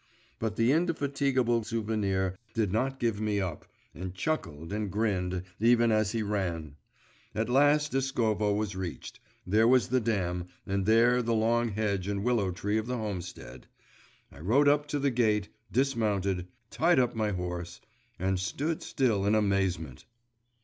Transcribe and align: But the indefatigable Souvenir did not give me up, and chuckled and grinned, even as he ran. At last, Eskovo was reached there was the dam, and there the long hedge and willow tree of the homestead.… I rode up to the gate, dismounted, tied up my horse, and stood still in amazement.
But 0.39 0.55
the 0.55 0.71
indefatigable 0.71 1.63
Souvenir 1.63 2.35
did 2.55 2.71
not 2.71 2.99
give 2.99 3.21
me 3.21 3.39
up, 3.39 3.65
and 3.93 4.15
chuckled 4.15 4.73
and 4.73 4.89
grinned, 4.91 5.43
even 5.59 5.91
as 5.91 6.11
he 6.11 6.23
ran. 6.23 6.75
At 7.35 7.49
last, 7.51 7.91
Eskovo 7.93 8.51
was 8.55 8.75
reached 8.75 9.19
there 9.45 9.67
was 9.67 9.89
the 9.89 9.99
dam, 9.99 10.47
and 10.65 10.87
there 10.87 11.21
the 11.21 11.35
long 11.35 11.69
hedge 11.69 12.07
and 12.07 12.23
willow 12.23 12.49
tree 12.49 12.79
of 12.79 12.87
the 12.87 12.97
homestead.… 12.97 13.67
I 14.31 14.39
rode 14.39 14.67
up 14.67 14.87
to 14.87 14.97
the 14.97 15.11
gate, 15.11 15.49
dismounted, 15.71 16.47
tied 16.71 16.97
up 16.97 17.13
my 17.13 17.29
horse, 17.33 17.79
and 18.17 18.39
stood 18.39 18.81
still 18.81 19.27
in 19.27 19.35
amazement. 19.35 20.05